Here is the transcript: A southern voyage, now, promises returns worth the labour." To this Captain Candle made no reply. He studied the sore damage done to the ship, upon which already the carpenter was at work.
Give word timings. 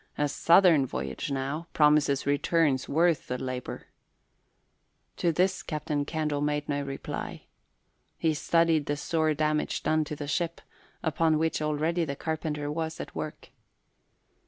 A 0.17 0.27
southern 0.27 0.87
voyage, 0.87 1.29
now, 1.29 1.67
promises 1.73 2.25
returns 2.25 2.89
worth 2.89 3.27
the 3.27 3.37
labour." 3.37 3.85
To 5.17 5.31
this 5.31 5.61
Captain 5.61 6.05
Candle 6.05 6.41
made 6.41 6.67
no 6.67 6.81
reply. 6.81 7.43
He 8.17 8.33
studied 8.33 8.87
the 8.87 8.97
sore 8.97 9.35
damage 9.35 9.83
done 9.83 10.03
to 10.05 10.15
the 10.15 10.27
ship, 10.27 10.59
upon 11.03 11.37
which 11.37 11.61
already 11.61 12.03
the 12.03 12.15
carpenter 12.15 12.71
was 12.71 12.99
at 12.99 13.13
work. 13.13 13.49